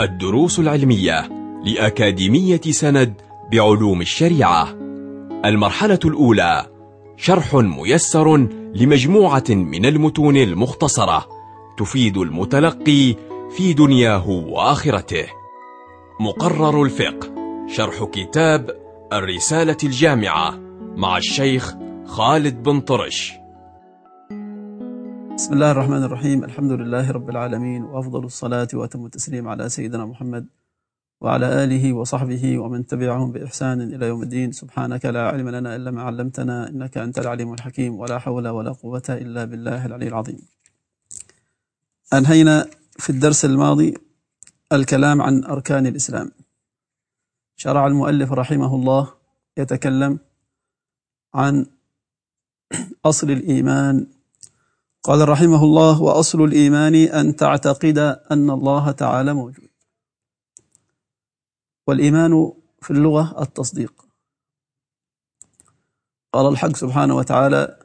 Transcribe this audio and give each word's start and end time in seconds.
الدروس 0.00 0.58
العلمية 0.58 1.28
لأكاديمية 1.64 2.60
سند 2.60 3.20
بعلوم 3.52 4.00
الشريعة. 4.00 4.68
المرحلة 5.44 5.98
الأولى 6.04 6.66
شرح 7.16 7.54
ميسر 7.54 8.36
لمجموعة 8.74 9.44
من 9.48 9.86
المتون 9.86 10.36
المختصرة 10.36 11.28
تفيد 11.78 12.16
المتلقي 12.18 13.14
في 13.56 13.72
دنياه 13.72 14.28
وآخرته. 14.28 15.26
مقرر 16.20 16.82
الفقه 16.82 17.30
شرح 17.68 18.04
كتاب 18.04 18.70
الرسالة 19.12 19.76
الجامعة 19.84 20.58
مع 20.96 21.16
الشيخ 21.16 21.74
خالد 22.06 22.62
بن 22.62 22.80
طرش. 22.80 23.32
بسم 25.38 25.52
الله 25.54 25.70
الرحمن 25.70 26.02
الرحيم. 26.04 26.44
الحمد 26.44 26.72
لله 26.72 27.10
رب 27.10 27.30
العالمين 27.30 27.82
وأفضل 27.82 28.24
الصلاة 28.24 28.68
وأتم 28.74 29.06
التسليم 29.06 29.48
على 29.48 29.68
سيدنا 29.68 30.06
محمد 30.06 30.46
وعلى 31.20 31.64
آله 31.64 31.92
وصحبه 31.92 32.58
ومن 32.58 32.86
تبعهم 32.86 33.32
بإحسان 33.32 33.94
إلى 33.94 34.06
يوم 34.06 34.22
الدين. 34.22 34.52
سبحانك 34.52 35.04
لا 35.06 35.28
علم 35.28 35.48
لنا 35.48 35.76
إلا 35.76 35.90
ما 35.90 36.02
علمتنا 36.02 36.68
إنك 36.68 36.98
أنت 36.98 37.18
العليم 37.18 37.52
الحكيم 37.54 37.94
ولا 37.94 38.18
حول 38.18 38.48
ولا 38.48 38.72
قوة 38.72 39.02
إلا 39.10 39.44
بالله 39.44 39.86
العلي 39.86 40.08
العظيم. 40.08 40.38
أنهينا 42.12 42.66
في 42.98 43.10
الدرس 43.10 43.44
الماضي 43.44 43.94
الكلام 44.72 45.22
عن 45.22 45.44
أركان 45.44 45.86
الإسلام. 45.86 46.30
شرع 47.56 47.86
المؤلف 47.86 48.32
رحمه 48.32 48.74
الله 48.74 49.12
يتكلم 49.56 50.18
عن 51.34 51.66
أصل 53.04 53.30
الإيمان 53.30 54.06
قال 55.02 55.28
رحمه 55.28 55.64
الله 55.64 56.02
وأصل 56.02 56.44
الإيمان 56.44 56.94
أن 56.94 57.36
تعتقد 57.36 57.98
أن 58.30 58.50
الله 58.50 58.90
تعالى 58.90 59.34
موجود. 59.34 59.68
والإيمان 61.86 62.52
في 62.82 62.90
اللغة 62.90 63.42
التصديق. 63.42 64.04
قال 66.32 66.52
الحق 66.52 66.76
سبحانه 66.76 67.16
وتعالى 67.16 67.78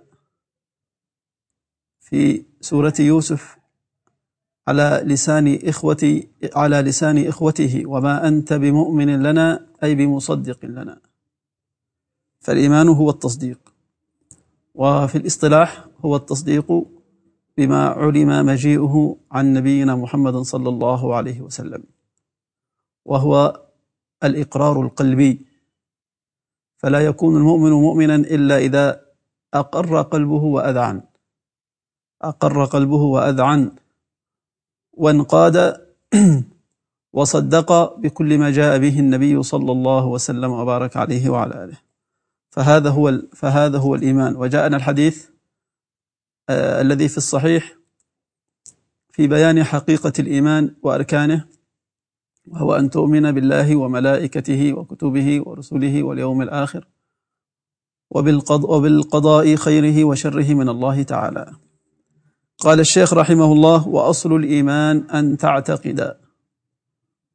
في 2.00 2.45
سورة 2.61 2.94
يوسف 3.00 3.58
على 4.67 5.02
لسان 5.06 5.59
إخوتي 5.64 6.30
على 6.56 6.81
لسان 6.81 7.28
إخوته 7.28 7.84
وما 7.86 8.28
أنت 8.28 8.53
بمؤمن 8.53 9.23
لنا 9.23 9.67
أي 9.84 9.95
بمصدق 9.95 10.66
لنا. 10.66 11.02
فالإيمان 12.39 12.88
هو 12.88 13.09
التصديق. 13.09 13.59
وفي 14.75 15.17
الاصطلاح 15.17 15.86
هو 16.06 16.16
التصديق 16.16 16.72
بما 17.58 17.88
علم 17.88 18.46
مجيئه 18.46 19.16
عن 19.32 19.54
نبينا 19.54 19.96
محمد 19.96 20.36
صلى 20.36 20.70
الله 20.70 21.16
عليه 21.16 21.42
وسلم 21.42 21.84
وهو 23.06 23.62
الإقرار 24.23 24.82
القلبي. 24.82 25.46
فلا 26.78 27.00
يكون 27.00 27.38
المؤمن 27.38 27.72
مؤمنا 27.72 28.16
إلا 28.16 28.58
إذا 28.58 29.06
أقر 29.54 30.02
قلبه 30.02 30.44
وأذعن. 30.44 31.02
أقر 32.22 32.66
قلبه 32.66 33.02
وأذعن. 33.02 33.72
وانقاد 34.94 35.88
وصدق 37.18 37.98
بكل 37.98 38.38
ما 38.38 38.52
جاء 38.52 38.78
به 38.78 39.00
النبي 39.00 39.44
صلى 39.44 39.72
الله 39.72 40.06
وسلم 40.06 40.52
وبارك 40.52 40.98
عليه 40.98 41.30
وعلى 41.30 41.64
آله. 41.64 41.78
فهذا 42.50 42.90
هو 42.90 43.22
فهذا 43.34 43.78
هو 43.78 43.96
الإيمان. 43.96 44.36
وجاءنا 44.36 44.78
الحديث 44.78 45.33
الذي 46.49 47.08
في 47.08 47.17
الصحيح 47.17 47.77
في 49.11 49.27
بيان 49.27 49.63
حقيقة 49.63 50.13
الإيمان 50.19 50.75
وأركانه 50.81 51.45
وهو 52.47 52.75
أن 52.75 52.89
تؤمن 52.89 53.31
بالله 53.31 53.75
وملائكته 53.75 54.73
وكتبه 54.73 55.44
ورسله 55.45 56.03
واليوم 56.03 56.41
الآخر 56.41 56.88
وبالقضاء 58.63 59.56
خيره 59.56 60.03
وشره 60.03 60.53
من 60.53 60.69
الله 60.69 61.03
تعالى. 61.03 61.53
قال 62.57 62.79
الشيخ 62.79 63.13
رحمه 63.13 63.53
الله 63.53 63.88
وأصل 63.88 64.35
الإيمان 64.35 64.97
أن 65.09 65.38
تعتقد. 65.38 66.18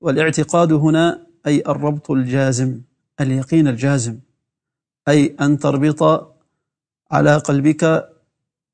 والاعتقاد 0.01 0.73
هنا 0.73 1.27
أي 1.47 1.63
الربط 1.69 2.11
الجازم 2.11 2.81
اليقين 3.21 3.69
الجازم 3.69 4.19
أي 5.09 5.37
أن 5.41 5.59
تربط 5.59 6.33
على 7.11 7.37
قلبك 7.37 8.09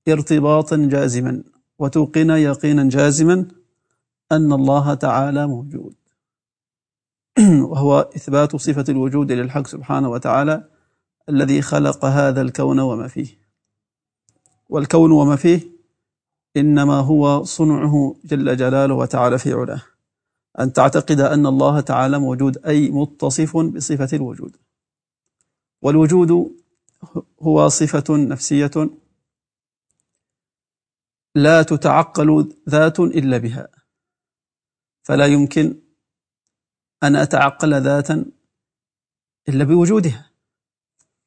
ارتباطا 0.09 0.76
جازما. 0.76 1.42
وتوقن 1.78 2.31
يقينا 2.31 2.88
جازما 2.88 3.47
أن 4.32 4.53
الله 4.53 4.94
تعالى 4.94 5.47
موجود. 5.47 5.94
وهو 7.70 8.10
إثبات 8.16 8.56
صفة 8.56 8.84
الوجود 8.88 9.32
للحق 9.32 9.66
سبحانه 9.66 10.09
وتعالى 10.09 10.69
الذي 11.28 11.62
خلق 11.62 12.04
هذا 12.04 12.41
الكون 12.41 12.78
وما 12.81 13.09
فيه. 13.09 13.38
والكون 14.69 15.12
وما 15.12 15.37
فيه 15.37 15.60
إنما 16.56 16.94
هو 16.94 17.44
صنعه 17.44 18.16
جل 18.25 18.56
جلاله 18.56 18.94
وتعالى 18.94 19.38
في 19.38 19.53
علاه. 19.53 19.82
أن 20.60 20.72
تعتقد 20.72 21.21
أن 21.21 21.47
الله 21.47 21.81
تعالى 21.81 22.19
موجود 22.19 22.66
أي 22.66 22.91
متصف 22.91 23.56
بصفة 23.56 24.09
الوجود. 24.12 24.56
والوجود 25.82 26.50
هو 27.42 27.69
صفة 27.69 28.16
نفسية 28.16 28.71
لا 31.34 31.62
تتعقل 31.62 32.55
ذات 32.69 33.00
إلا 33.00 33.39
بها. 33.39 33.69
فلا 35.03 35.27
يمكن 35.27 35.81
أن 37.03 37.17
أتعقل 37.17 37.75
ذاتا 37.83 38.25
إلا 39.49 39.65
بوجودها. 39.65 40.31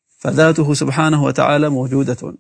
فذاته 0.07 0.73
سبحانه 0.73 1.23
وتعالى 1.23 1.69
موجودة. 1.69 2.37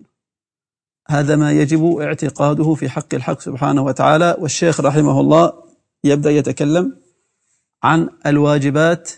هذا 1.07 1.35
ما 1.35 1.51
يجب 1.51 1.85
اعتقاده 1.85 2.73
في 2.73 2.89
حق 2.89 3.13
الحق 3.13 3.39
سبحانه 3.39 3.81
وتعالى. 3.81 4.35
والشيخ 4.39 4.79
رحمه 4.79 5.19
الله 5.19 5.63
يبدأ 6.03 6.31
يتكلم 6.31 7.01
عن 7.83 8.09
الواجبات 8.25 9.11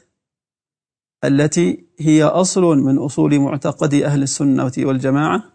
التي 1.24 1.86
هي 2.00 2.24
أصل 2.24 2.62
من 2.62 2.98
أصول 2.98 3.40
معتقد 3.40 3.94
أهل 3.94 4.24
السنة 4.24 4.72
والجماعة. 4.78 5.54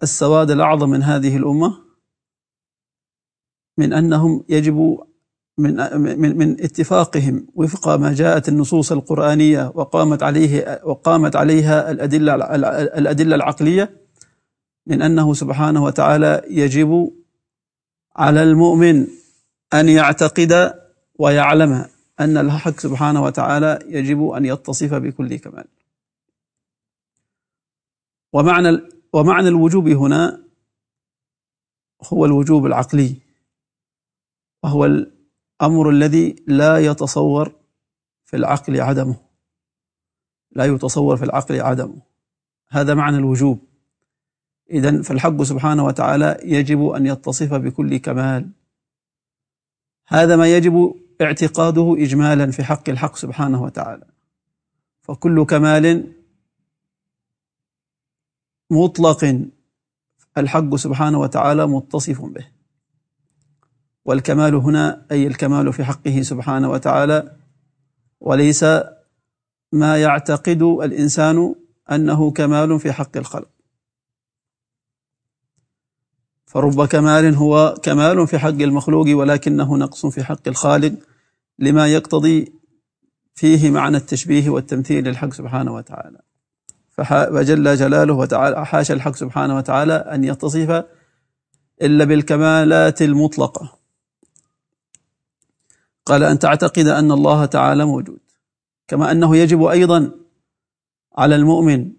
والسواد 0.00 0.50
الأعظم 0.50 0.90
من 0.90 1.02
هذه 1.02 1.36
الأمة 1.36 1.78
من 3.78 3.92
أنهم 3.92 4.44
يجب 4.48 4.98
من 5.58 5.76
من 6.00 6.38
من 6.38 6.60
اتفاقهم 6.60 7.46
وفق 7.54 7.88
ما 7.88 8.14
جاءت 8.14 8.48
النصوص 8.48 8.92
القرآنية 8.92 9.72
وقامت 9.74 10.22
عليه 10.22 10.80
وقامت 10.84 11.36
عليها 11.36 11.90
الأدلة 11.90 12.34
الأدلة 12.98 13.36
العقلية 13.36 14.00
من 14.86 15.02
أنه 15.02 15.34
سبحانه 15.34 15.84
وتعالى 15.84 16.42
يجب 16.48 17.12
على 18.16 18.42
المؤمن 18.42 19.06
أن 19.74 19.88
يعتقد 19.88 20.74
ويعلم 21.18 21.86
أن 22.20 22.36
الحق 22.36 22.80
سبحانه 22.80 23.22
وتعالى 23.22 23.78
يجب 23.86 24.28
أن 24.28 24.44
يتصف 24.44 24.94
بكل 24.94 25.36
كمال. 25.36 25.64
ومعنى 28.32 28.80
ومعنى 29.12 29.48
الوجوب 29.48 29.88
هنا 29.88 30.44
هو 32.04 32.24
الوجوب 32.24 32.66
العقلي 32.66 33.16
وهو 34.62 34.84
الأمر 34.84 35.90
الذي 35.90 36.36
لا 36.46 36.78
يتصور 36.78 37.52
في 38.24 38.36
العقل 38.36 38.80
عدمه 38.80 39.30
لا 40.52 40.64
يتصور 40.64 41.16
في 41.16 41.24
العقل 41.24 41.60
عدمه. 41.60 42.02
هذا 42.68 42.94
معنى 42.94 43.16
الوجوب. 43.16 43.58
إذا 44.70 45.02
فالحق 45.02 45.42
سبحانه 45.42 45.84
وتعالى 45.84 46.40
يجب 46.42 46.86
أن 46.86 47.06
يتصف 47.06 47.54
بكل 47.54 47.96
كمال. 47.96 48.50
هذا 50.06 50.36
ما 50.36 50.56
يجب 50.56 50.94
اعتقاده 51.20 51.96
إجمالا 51.98 52.50
في 52.50 52.64
حق 52.64 52.88
الحق 52.88 53.16
سبحانه 53.16 53.62
وتعالى. 53.62 54.06
فكل 55.02 55.44
كمال 55.44 56.12
مطلق 58.70 59.48
الحق 60.38 60.76
سبحانه 60.76 61.20
وتعالى 61.20 61.66
متصف 61.66 62.20
به. 62.20 62.46
والكمال 64.04 64.54
هنا 64.54 65.06
أي 65.10 65.26
الكمال 65.26 65.72
في 65.72 65.84
حقه 65.84 66.22
سبحانه 66.22 66.70
وتعالى 66.70 67.36
وليس 68.20 68.64
ما 69.72 69.96
يعتقد 69.96 70.62
الإنسان 70.62 71.54
أنه 71.92 72.30
كمال 72.30 72.80
في 72.80 72.92
حق 72.92 73.16
الخلق. 73.16 73.48
فرب 76.46 76.86
كمال 76.86 77.34
هو 77.34 77.74
كمال 77.82 78.26
في 78.26 78.38
حق 78.38 78.48
المخلوق 78.48 79.06
ولكنه 79.08 79.76
نقص 79.76 80.06
في 80.06 80.24
حق 80.24 80.48
الخالق 80.48 80.92
لما 81.58 81.86
يقتضي 81.86 82.52
فيه 83.34 83.70
معنى 83.70 83.96
التشبيه 83.96 84.50
والتمثيل 84.50 85.04
للحق 85.04 85.32
سبحانه 85.32 85.74
وتعالى. 85.74 86.20
فجل 87.02 87.76
جلاله 87.76 88.14
وتعالى 88.14 88.66
حاشا 88.66 88.94
الحق 88.94 89.14
سبحانه 89.16 89.56
وتعالى 89.56 89.92
أن 89.94 90.24
يتصف 90.24 90.84
إلا 91.82 92.04
بالكمالات 92.04 93.02
المطلقة. 93.02 93.78
قال 96.06 96.22
أن 96.22 96.38
تعتقد 96.38 96.86
أن 96.86 97.12
الله 97.12 97.44
تعالى 97.44 97.84
موجود. 97.84 98.20
كما 98.88 99.10
أنه 99.10 99.36
يجب 99.36 99.64
أيضا 99.64 100.10
على 101.16 101.36
المؤمن 101.36 101.92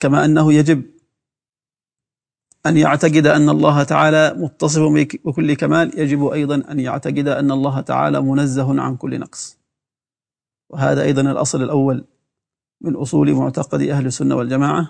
كما 0.00 0.24
أنه 0.24 0.52
يجب 0.52 0.94
أن 2.66 2.76
يعتقد 2.76 3.26
أن 3.26 3.48
الله 3.48 3.82
تعالى 3.82 4.34
متصف 4.36 4.82
بكل 5.24 5.54
كمال 5.54 5.98
يجب 5.98 6.26
أيضا 6.26 6.54
أن 6.70 6.80
يعتقد 6.80 7.28
أن 7.28 7.50
الله 7.50 7.80
تعالى 7.80 8.20
منزه 8.20 8.80
عن 8.80 8.96
كل 8.96 9.20
نقص. 9.20 9.58
وهذا 10.70 11.02
أيضا 11.02 11.22
الأصل 11.22 11.62
الأول. 11.62 12.04
من 12.80 12.96
أصول 12.96 13.32
معتقد 13.32 13.80
أهل 13.82 14.06
السنة 14.06 14.36
والجماعة 14.36 14.88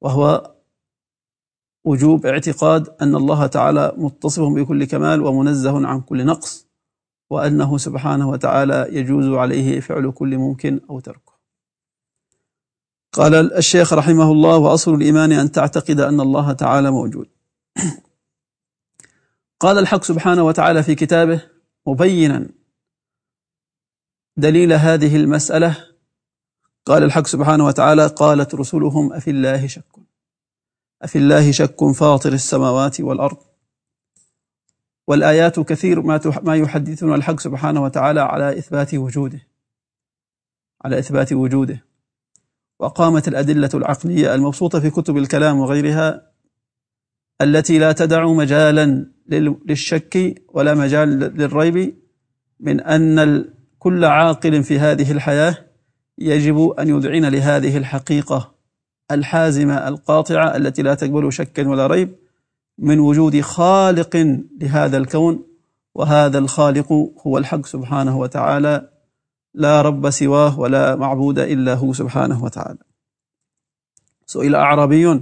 وهو 0.00 0.54
وجوب 1.84 2.26
اعتقاد 2.26 2.88
أن 3.02 3.16
الله 3.16 3.46
تعالى 3.46 3.92
متصف 3.96 4.42
بكل 4.42 4.84
كمال 4.84 5.22
ومنزه 5.22 5.86
عن 5.86 6.00
كل 6.00 6.26
نقص 6.26 6.66
وأنه 7.30 7.78
سبحانه 7.78 8.28
وتعالى 8.28 8.86
يجوز 8.90 9.28
عليه 9.28 9.80
فعل 9.80 10.10
كل 10.10 10.36
ممكن 10.36 10.80
أو 10.90 11.00
تركه. 11.00 11.36
قال 13.12 13.52
الشيخ 13.52 13.92
رحمه 13.92 14.32
الله 14.32 14.56
وأصل 14.56 14.94
الإيمان 14.94 15.32
أن 15.32 15.52
تعتقد 15.52 16.00
أن 16.00 16.20
الله 16.20 16.52
تعالى 16.52 16.90
موجود. 16.90 17.28
قال 19.60 19.78
الحق 19.78 20.04
سبحانه 20.04 20.42
وتعالى 20.42 20.82
في 20.82 20.94
كتابه 20.94 21.42
مبينا 21.86 22.48
دليل 24.36 24.72
هذه 24.72 25.16
المسألة 25.16 25.95
قال 26.86 27.02
الحق 27.02 27.26
سبحانه 27.26 27.66
وتعالى 27.66 28.06
قالت 28.06 28.54
رسلهم 28.54 29.12
أفي 29.12 29.30
الله 29.30 29.66
شك. 29.66 29.96
أفي 31.02 31.18
الله 31.18 31.50
شك 31.50 31.84
فاطر 31.84 32.32
السماوات 32.32 33.00
والأرض. 33.00 33.36
والآيات 35.06 35.60
كثير 35.60 36.02
ما 36.02 36.20
ما 36.42 36.56
يحدثنا 36.56 37.14
الحق 37.14 37.40
سبحانه 37.40 37.82
وتعالى 37.82 38.20
على 38.20 38.58
إثبات 38.58 38.94
وجوده. 38.94 39.40
على 40.84 40.98
إثبات 40.98 41.32
وجوده. 41.32 41.84
وقامت 42.78 43.28
الأدلة 43.28 43.70
العقلية 43.74 44.34
المبسوطة 44.34 44.80
في 44.80 44.90
كتب 44.90 45.16
الكلام 45.16 45.58
وغيرها 45.58 46.32
التي 47.40 47.78
لا 47.78 47.92
تدع 47.92 48.26
مجالا 48.26 49.06
للشك 49.28 50.44
ولا 50.48 50.74
مجال 50.74 51.08
للريب 51.08 51.98
من 52.60 52.80
أن 52.80 53.44
كل 53.78 54.04
عاقل 54.04 54.62
في 54.62 54.78
هذه 54.78 55.12
الحياة 55.12 55.65
يجب 56.18 56.68
أن 56.68 56.88
يذعن 56.88 57.24
لهذه 57.24 57.76
الحقيقة 57.76 58.54
الحازمة 59.10 59.88
القاطعة 59.88 60.56
التي 60.56 60.82
لا 60.82 60.94
تقبل 60.94 61.32
شكا 61.32 61.68
ولا 61.68 61.86
ريب 61.86 62.16
من 62.78 63.00
وجود 63.00 63.40
خالق 63.40 64.16
لهذا 64.60 64.96
الكون 64.96 65.46
وهذا 65.94 66.38
الخالق 66.38 66.92
هو 67.26 67.38
الحق 67.38 67.66
سبحانه 67.66 68.18
وتعالى 68.18 68.90
لا 69.54 69.82
رب 69.82 70.10
سواه 70.10 70.60
ولا 70.60 70.96
معبود 70.96 71.38
إلا 71.38 71.74
هو 71.74 71.92
سبحانه 71.92 72.44
وتعالى. 72.44 72.78
سئل 74.26 74.54
أعرابي 74.54 75.20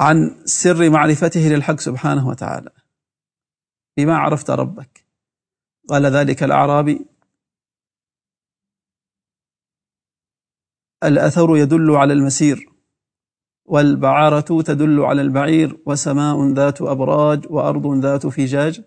عن 0.00 0.36
سر 0.44 0.90
معرفته 0.90 1.40
للحق 1.40 1.80
سبحانه 1.80 2.28
وتعالى. 2.28 2.70
بما 3.96 4.16
عرفت 4.16 4.50
ربك؟ 4.50 5.04
قال 5.88 6.06
ذلك 6.06 6.42
الأعرابي 6.42 7.06
الأثر 11.04 11.56
يدل 11.56 11.90
على 11.90 12.12
المسير 12.12 12.68
والبعارة 13.64 14.62
تدل 14.62 15.00
على 15.00 15.22
البعير 15.22 15.78
وسماء 15.86 16.52
ذات 16.52 16.82
أبراج 16.82 17.44
وأرض 17.50 17.94
ذات 18.00 18.26
فجاج. 18.26 18.80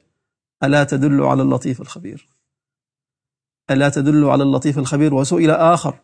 ألا 0.64 0.84
تدل 0.84 1.24
على 1.24 1.42
اللطيف 1.42 1.82
الخبير. 1.82 2.28
ألا 3.72 3.90
تدل 3.90 4.26
على 4.26 4.44
اللطيف 4.44 4.80
الخبير 4.80 5.14
وسئل 5.14 5.52
آخر 5.52 5.96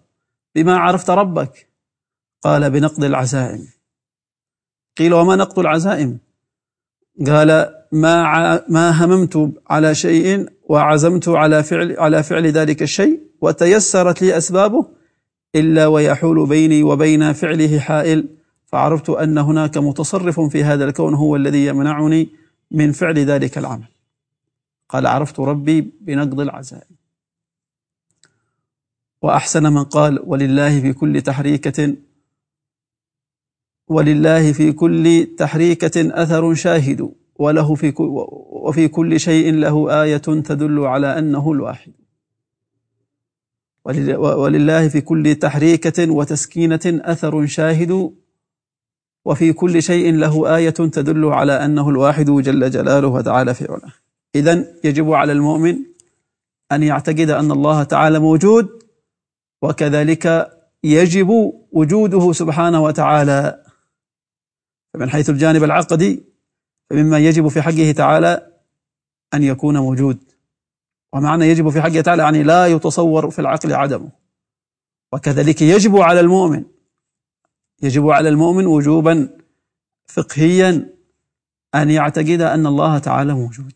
بما 0.55 0.77
عرفت 0.77 1.09
ربك؟ 1.09 1.69
قال 2.41 2.69
بنقض 2.71 3.03
العزائم. 3.03 3.67
قيل 4.97 5.13
وما 5.13 5.35
نقض 5.35 5.59
العزائم؟ 5.59 6.19
قال 7.27 7.75
ما 7.91 8.63
ما 8.69 9.05
هممت 9.05 9.51
على 9.69 9.95
شيء 9.95 10.49
وعزمت 10.63 11.29
على 11.29 11.63
فعل 11.63 11.99
على 11.99 12.23
فعل 12.23 12.47
ذلك 12.47 12.81
الشيء 12.81 13.21
وتيسرت 13.41 14.21
لي 14.21 14.37
أسبابه 14.37 14.85
إلا 15.55 15.87
ويحول 15.87 16.47
بيني 16.47 16.83
وبين 16.83 17.33
فعله 17.33 17.79
حائل 17.79 18.29
فعرفت 18.65 19.09
أن 19.09 19.37
هناك 19.37 19.77
متصرف 19.77 20.39
في 20.39 20.63
هذا 20.63 20.85
الكون 20.85 21.13
هو 21.13 21.35
الذي 21.35 21.65
يمنعني 21.65 22.29
من 22.71 22.91
فعل 22.91 23.19
ذلك 23.19 23.57
العمل. 23.57 23.87
قال 24.89 25.07
عرفت 25.07 25.39
ربي 25.39 25.91
بنقض 26.01 26.39
العزائم 26.39 26.95
وأحسن 29.21 29.73
من 29.73 29.83
قال 29.83 30.19
ولله 30.25 30.81
في 30.81 30.93
كل 30.93 31.21
تحريكة 31.21 31.95
ولله 33.87 34.51
في 34.51 34.71
كل 34.71 35.27
تحريكة 35.37 36.23
أثر 36.23 36.53
شاهد 36.53 37.11
وله 37.35 37.75
في 37.75 37.93
وفي 38.51 38.87
كل 38.87 39.19
شيء 39.19 39.53
له 39.53 40.03
آية 40.03 40.17
تدل 40.17 40.79
على 40.79 41.19
أنه 41.19 41.51
الواحد. 41.51 41.91
ولله 43.85 44.87
في 44.87 45.01
كل 45.01 45.35
تحريكة 45.35 46.11
وتسكينة 46.11 46.79
أثر 46.85 47.45
شاهد 47.45 48.13
وفي 49.25 49.53
كل 49.53 49.83
شيء 49.83 50.13
له 50.13 50.55
آية 50.55 50.69
تدل 50.69 51.25
على 51.25 51.65
أنه 51.65 51.89
الواحد 51.89 52.25
جل 52.25 52.71
جلاله 52.71 53.07
وتعالى 53.07 53.53
في 53.53 53.65
علاه. 53.71 53.93
إذا 54.35 54.65
يجب 54.83 55.11
على 55.11 55.31
المؤمن 55.31 55.79
أن 56.71 56.83
يعتقد 56.83 57.29
أن 57.29 57.51
الله 57.51 57.83
تعالى 57.83 58.19
موجود 58.19 58.83
وكذلك 59.61 60.51
يجب 60.83 61.29
وجوده 61.71 62.31
سبحانه 62.31 62.83
وتعالى. 62.83 63.63
فمن 64.93 65.09
حيث 65.09 65.29
الجانب 65.29 65.63
العقدي 65.63 66.23
فمما 66.89 67.19
يجب 67.19 67.47
في 67.47 67.61
حقه 67.61 67.91
تعالى 67.91 68.47
أن 69.33 69.43
يكون 69.43 69.77
موجود. 69.77 70.32
ومعنى 71.13 71.45
يجب 71.45 71.69
في 71.69 71.81
حقه 71.81 72.01
تعالى 72.01 72.23
يعني 72.23 72.43
لا 72.43 72.67
يتصور 72.67 73.29
في 73.29 73.39
العقل 73.39 73.73
عدمه. 73.73 74.09
وكذلك 75.11 75.61
يجب 75.61 75.97
على 75.97 76.19
المؤمن 76.19 76.63
يجب 77.83 78.09
على 78.09 78.29
المؤمن 78.29 78.65
وجوبا 78.65 79.29
فقهيا 80.05 80.93
أن 81.75 81.89
يعتقد 81.89 82.41
أن 82.41 82.67
الله 82.67 82.97
تعالى 82.97 83.33
موجود. 83.33 83.73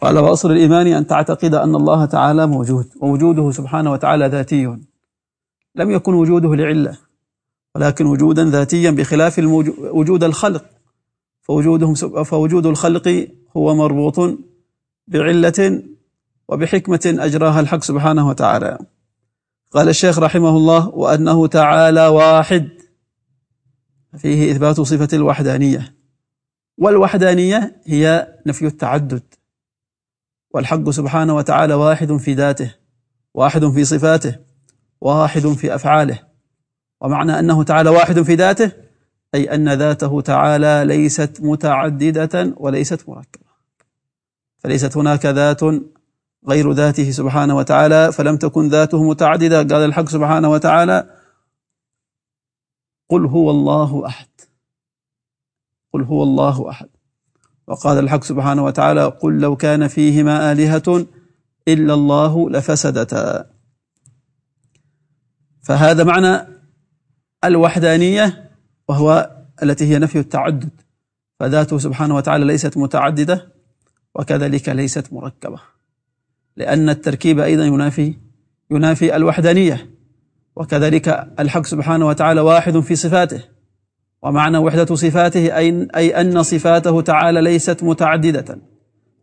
قال 0.00 0.18
وأصل 0.18 0.52
الإيمان 0.52 0.86
أن 0.86 1.06
تعتقد 1.06 1.54
أن 1.54 1.74
الله 1.74 2.04
تعالى 2.04 2.46
موجود 2.46 2.88
ووجوده 3.00 3.50
سبحانه 3.50 3.92
وتعالى 3.92 4.26
ذاتي. 4.26 4.78
لم 5.74 5.90
يكن 5.90 6.14
وجوده 6.14 6.54
لعلة 6.54 6.98
ولكن 7.74 8.06
وجودا 8.06 8.44
ذاتيا 8.44 8.90
بخلاف 8.90 9.38
وجود 9.92 10.24
الخلق. 10.24 10.64
فوجودهم 11.42 11.94
فوجود 12.24 12.66
الخلق 12.66 13.28
هو 13.56 13.74
مربوط 13.74 14.38
بعلة 15.10 15.82
وبحكمة 16.48 17.00
أجراها 17.06 17.60
الحق 17.60 17.82
سبحانه 17.82 18.28
وتعالى. 18.28 18.78
قال 19.70 19.88
الشيخ 19.88 20.18
رحمه 20.18 20.48
الله 20.48 20.88
وأنه 20.88 21.46
تعالى 21.46 22.06
واحد. 22.06 22.68
فيه 24.16 24.52
إثبات 24.52 24.80
صفة 24.80 25.08
الوحدانية. 25.12 25.94
والوحدانية 26.78 27.80
هي 27.84 28.34
نفي 28.46 28.66
التعدد. 28.66 29.22
والحق 30.54 30.90
سبحانه 30.90 31.36
وتعالى 31.36 31.74
واحد 31.74 32.16
في 32.16 32.34
ذاته 32.34 32.74
واحد 33.34 33.66
في 33.66 33.84
صفاته 33.84 34.36
واحد 35.00 35.48
في 35.48 35.74
أفعاله. 35.74 36.18
ومعنى 37.00 37.38
أنه 37.38 37.62
تعالى 37.62 37.90
واحد 37.90 38.22
في 38.22 38.34
ذاته 38.34 38.72
أي 39.34 39.54
أن 39.54 39.72
ذاته 39.72 40.20
تعالى 40.20 40.84
ليست 40.86 41.38
متعددة 41.40 42.54
وليست 42.56 43.08
مركبة. 43.08 43.39
فليست 44.60 44.96
هناك 44.96 45.26
ذات 45.26 45.60
غير 46.48 46.72
ذاته 46.72 47.10
سبحانه 47.10 47.56
وتعالى 47.56 48.12
فلم 48.12 48.36
تكن 48.36 48.68
ذاته 48.68 49.02
متعددة. 49.04 49.58
قال 49.58 49.84
الحق 49.84 50.08
سبحانه 50.08 50.50
وتعالى 50.50 51.16
قل 53.08 53.26
هو 53.26 53.50
الله 53.50 54.06
أحد. 54.06 54.28
قل 55.92 56.02
هو 56.02 56.22
الله 56.22 56.70
أحد. 56.70 56.88
وقال 57.66 57.98
الحق 57.98 58.24
سبحانه 58.24 58.64
وتعالى 58.64 59.04
قل 59.04 59.40
لو 59.40 59.56
كان 59.56 59.88
فيهما 59.88 60.52
آلهة 60.52 61.06
إلا 61.68 61.94
الله 61.94 62.50
لفسدتا. 62.50 63.50
فهذا 65.62 66.04
معنى 66.04 66.46
الوحدانية 67.44 68.50
وهو 68.88 69.36
التي 69.62 69.84
هي 69.84 69.98
نفي 69.98 70.18
التعدد. 70.18 70.70
فذاته 71.40 71.78
سبحانه 71.78 72.16
وتعالى 72.16 72.44
ليست 72.44 72.76
متعددة. 72.76 73.59
وكذلك 74.14 74.68
ليست 74.68 75.12
مركبة. 75.12 75.60
لأن 76.56 76.88
التركيب 76.88 77.38
أيضا 77.38 77.64
ينافي 77.64 78.14
ينافي 78.70 79.16
الوحدانية. 79.16 79.90
وكذلك 80.56 81.32
الحق 81.40 81.66
سبحانه 81.66 82.06
وتعالى 82.06 82.40
واحد 82.40 82.78
في 82.80 82.96
صفاته. 82.96 83.42
ومعنى 84.22 84.58
وحدة 84.58 84.94
صفاته 84.94 85.56
أي, 85.56 85.88
أي 85.96 86.20
أن 86.20 86.42
صفاته 86.42 87.00
تعالى 87.00 87.40
ليست 87.40 87.82
متعددة. 87.82 88.58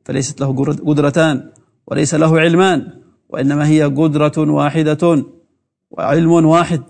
فليست 0.06 0.42
له 0.42 0.56
قدرتان 0.74 1.50
وليس 1.88 2.16
له 2.16 2.40
علمان 2.40 2.88
وإنما 3.30 3.68
هي 3.68 3.84
قدرة 3.84 4.34
واحدة 4.38 5.26
وعلم 5.92 6.32
واحد. 6.32 6.82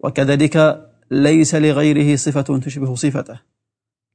وكذلك 0.00 0.86
ليس 1.10 1.54
لغيره 1.54 2.16
صفة 2.16 2.58
تشبه 2.58 2.94
صفته. 2.94 3.40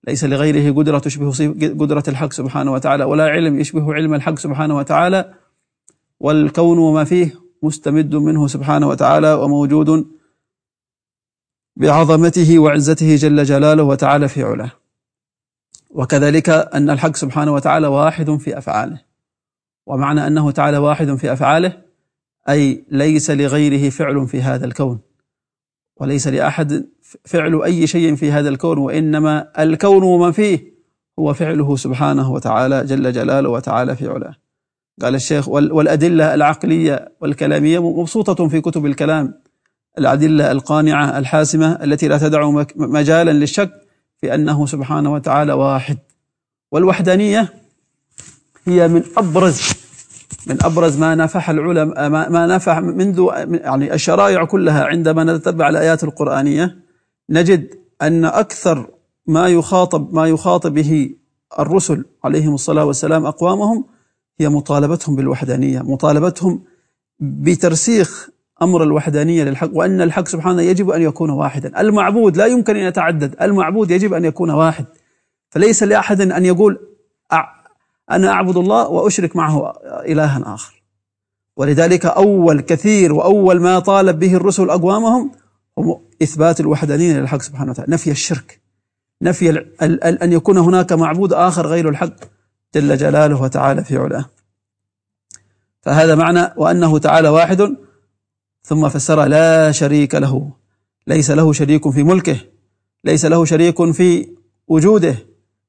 ليس 0.07 0.23
لغيره 0.23 0.73
قدرة 0.73 0.99
تشبه 0.99 1.31
قدرة 1.79 2.03
الحق 2.07 2.33
سبحانه 2.33 2.71
وتعالى 2.71 3.03
ولا 3.03 3.27
علم 3.27 3.59
يشبه 3.59 3.93
علم 3.93 4.13
الحق 4.13 4.39
سبحانه 4.39 4.77
وتعالى. 4.77 5.33
والكون 6.19 6.77
وما 6.77 7.03
فيه 7.03 7.35
مستمد 7.63 8.15
منه 8.15 8.47
سبحانه 8.47 8.87
وتعالى 8.87 9.33
وموجود 9.33 10.07
بعظمته 11.75 12.59
وعزته 12.59 13.15
جل 13.15 13.43
جلاله 13.43 13.83
وتعالى 13.83 14.27
في 14.27 14.43
علاه. 14.43 14.71
وكذلك 15.89 16.49
أن 16.49 16.89
الحق 16.89 17.15
سبحانه 17.15 17.53
وتعالى 17.53 17.87
واحد 17.87 18.35
في 18.35 18.57
أفعاله. 18.57 19.01
ومعنى 19.85 20.27
أنه 20.27 20.51
تعالى 20.51 20.77
واحد 20.77 21.15
في 21.15 21.33
أفعاله 21.33 21.81
أي 22.49 22.85
ليس 22.91 23.31
لغيره 23.31 23.89
فعل 23.89 24.27
في 24.27 24.41
هذا 24.41 24.65
الكون. 24.65 24.99
وليس 25.95 26.27
لأحد 26.27 26.87
فعل 27.25 27.63
أي 27.63 27.87
شيء 27.87 28.15
في 28.15 28.31
هذا 28.31 28.49
الكون 28.49 28.77
وإنما 28.77 29.47
الكون 29.59 30.03
وما 30.03 30.31
فيه 30.31 30.71
هو 31.19 31.33
فعله 31.33 31.75
سبحانه 31.75 32.31
وتعالى 32.31 32.85
جل 32.85 33.11
جلاله 33.11 33.49
وتعالى 33.49 33.95
في 33.95 34.07
علاه. 34.07 34.35
قال 35.01 35.15
الشيخ 35.15 35.47
والأدلة 35.49 36.33
العقلية 36.33 37.11
والكلامية 37.21 37.91
مبسوطة 37.91 38.47
في 38.47 38.61
كتب 38.61 38.85
الكلام. 38.85 39.33
الأدلة 39.97 40.51
القانعة 40.51 41.17
الحاسمة 41.17 41.83
التي 41.83 42.07
لا 42.07 42.17
تدع 42.17 42.63
مجالا 42.75 43.31
للشك 43.31 43.71
في 44.21 44.35
أنه 44.35 44.65
سبحانه 44.65 45.13
وتعالى 45.13 45.53
واحد. 45.53 45.97
والوحدانية 46.71 47.53
هي 48.65 48.87
من 48.87 49.03
أبرز 49.17 49.61
من 50.47 50.57
أبرز 50.63 50.97
ما 50.97 51.15
نفح 51.15 51.49
العلماء 51.49 52.09
ما 52.09 52.47
نفح 52.47 52.79
منذ 52.79 53.27
يعني 53.51 53.93
الشرائع 53.93 54.45
كلها 54.45 54.85
عندما 54.85 55.23
نتبع 55.23 55.69
الآيات 55.69 56.03
القرآنية. 56.03 56.90
نجد 57.31 57.75
أن 58.01 58.25
أكثر 58.25 58.87
ما 59.27 59.47
يخاطب 59.47 60.13
ما 60.13 60.27
يخاطب 60.27 60.73
به 60.73 61.15
الرسل 61.59 62.05
عليهم 62.23 62.53
الصلاة 62.53 62.85
والسلام 62.85 63.25
أقوامهم 63.25 63.85
هي 64.39 64.49
مطالبتهم 64.49 65.15
بالوحدانية 65.15 65.79
مطالبتهم 65.79 66.63
بترسيخ 67.19 68.29
أمر 68.61 68.83
الوحدانية 68.83 69.43
للحق 69.43 69.69
وأن 69.73 70.01
الحق 70.01 70.27
سبحانه 70.27 70.61
يجب 70.61 70.89
أن 70.89 71.01
يكون 71.01 71.29
واحدا. 71.29 71.81
المعبود 71.81 72.37
لا 72.37 72.45
يمكن 72.45 72.75
أن 72.75 72.83
يتعدد 72.83 73.35
المعبود 73.41 73.91
يجب 73.91 74.13
أن 74.13 74.25
يكون 74.25 74.49
واحد. 74.49 74.85
فليس 75.49 75.83
لأحد 75.83 76.21
أن 76.21 76.45
يقول 76.45 76.79
أنا 78.11 78.31
أعبد 78.31 78.57
الله 78.57 78.87
وأشرك 78.87 79.35
معه 79.35 79.73
إلها 79.87 80.53
آخر. 80.53 80.83
ولذلك 81.57 82.05
أول 82.05 82.61
كثير 82.61 83.13
وأول 83.13 83.61
ما 83.61 83.79
طالب 83.79 84.19
به 84.19 84.35
الرسل 84.35 84.69
أقوامهم 84.69 85.31
هو 85.31 85.40
إثبات 86.23 86.59
الوحدانية 86.59 87.13
للحق 87.13 87.41
سبحانه 87.41 87.71
وتعالى 87.71 87.91
نفي 87.91 88.11
الشرك 88.11 88.61
نفي 89.21 89.65
أن 90.23 90.33
يكون 90.33 90.57
هناك 90.57 90.93
معبود 90.93 91.33
آخر 91.33 91.67
غير 91.67 91.89
الحق 91.89 92.15
جل 92.75 92.97
جلاله 92.97 93.41
وتعالى 93.41 93.83
في 93.83 93.97
علاه. 93.97 94.25
فهذا 95.81 96.15
معنى 96.15 96.53
وأنه 96.57 96.97
تعالى 96.97 97.29
واحد 97.29 97.75
ثم 98.63 98.89
فسر 98.89 99.25
لا 99.25 99.71
شريك 99.71 100.15
له 100.15 100.51
ليس 101.07 101.31
له 101.31 101.53
شريك 101.53 101.89
في 101.89 102.03
ملكه 102.03 102.37
ليس 103.03 103.25
له 103.25 103.45
شريك 103.45 103.91
في 103.91 104.35
وجوده 104.67 105.15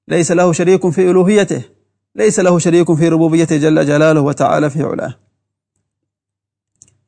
ليس 0.09 0.33
له 0.33 0.53
شريك 0.53 0.89
في 0.89 1.11
ألوهيته 1.11 1.63
ليس 2.15 2.41
له 2.41 2.59
شريك 2.59 2.93
في 2.93 3.09
ربوبيته 3.09 3.57
جل 3.57 3.87
جلاله 3.87 4.21
وتعالى 4.21 4.71
في 4.71 4.83
علاه. 4.83 5.15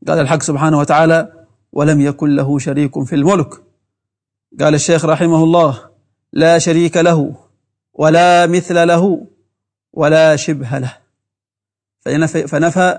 قال 0.08 0.18
الحق 0.18 0.42
سبحانه 0.42 0.78
وتعالى 0.78 1.43
ولم 1.74 2.00
يكن 2.00 2.36
له 2.36 2.58
شريك 2.58 3.02
في 3.04 3.14
الملك. 3.14 3.54
قال 4.60 4.74
الشيخ 4.74 5.04
رحمه 5.04 5.44
الله 5.44 5.80
لا 6.32 6.58
شريك 6.58 6.96
له 6.96 7.34
ولا 7.94 8.46
مثل 8.46 8.88
له 8.88 9.26
ولا 9.92 10.36
شبه 10.36 10.78
له. 10.78 10.96
فنفى 12.46 12.98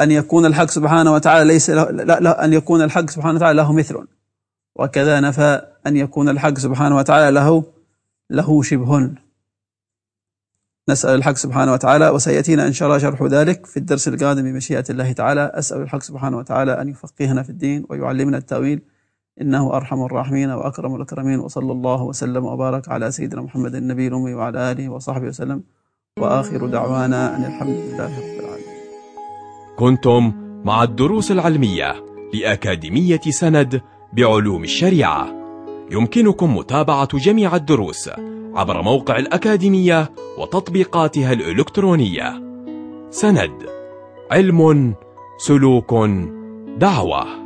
أن 0.00 0.10
يكون 0.10 0.46
الحق 0.46 0.70
سبحانه 0.70 1.12
وتعالى 1.12 1.44
ليس 1.52 1.70
لا, 1.70 1.90
لا 2.20 2.44
أن 2.44 2.52
يكون 2.52 2.82
الحق 2.82 3.10
سبحانه 3.10 3.34
وتعالى 3.34 3.56
له 3.56 3.72
مثل. 3.72 4.06
وكذا 4.76 5.20
نفى 5.20 5.60
أن 5.86 5.96
يكون 5.96 6.28
الحق 6.28 6.58
سبحانه 6.58 6.96
وتعالى 6.96 7.30
له 7.30 7.64
له 8.30 8.62
شبه. 8.62 9.10
نسأل 10.88 11.14
الحق 11.14 11.36
سبحانه 11.36 11.72
وتعالى 11.72 12.08
وسيأتينا 12.08 12.66
إن 12.66 12.72
شاء 12.72 12.88
الله 12.88 12.98
شرح 12.98 13.22
ذلك 13.22 13.66
في 13.66 13.76
الدرس 13.76 14.08
القادم 14.08 14.42
بمشيئة 14.42 14.84
الله 14.90 15.12
تعالى. 15.12 15.52
أسأل 15.54 15.82
الحق 15.82 16.02
سبحانه 16.02 16.36
وتعالى 16.38 16.80
أن 16.80 16.88
يفقهنا 16.88 17.42
في 17.42 17.50
الدين 17.50 17.86
ويعلمنا 17.88 18.38
التأويل. 18.38 18.82
إنه 19.40 19.76
أرحم 19.76 20.04
الراحمين 20.04 20.50
وأكرم 20.50 20.94
الأكرمين 20.94 21.40
وصلى 21.40 21.72
الله 21.72 22.02
وسلم 22.02 22.44
وبارك 22.44 22.88
على 22.88 23.10
سيدنا 23.10 23.42
محمد 23.42 23.74
النبي 23.74 24.08
الأمي 24.08 24.34
وعلى 24.34 24.72
آله 24.72 24.88
وصحبه 24.88 25.26
وسلم. 25.26 25.62
وآخر 26.18 26.66
دعوانا 26.66 27.36
أن 27.36 27.44
الحمد 27.44 27.76
لله 27.76 28.18
رب 28.18 28.40
العالمين. 28.40 28.74
كنتم 29.78 30.32
مع 30.64 30.82
الدروس 30.82 31.30
العلمية 31.30 31.94
لأكاديمية 32.34 33.20
سند 33.30 33.80
بعلوم 34.12 34.64
الشريعة. 34.64 35.28
يمكنكم 35.90 36.56
متابعة 36.56 37.18
جميع 37.18 37.56
الدروس 37.56 38.10
عبر 38.54 38.82
موقع 38.82 39.18
الأكاديمية 39.18 40.12
وتطبيقاتها 40.38 41.32
الإلكترونية. 41.32 42.42
سند 43.10 43.66
علم 44.30 44.94
سلوك 45.38 45.94
دعوة. 46.78 47.43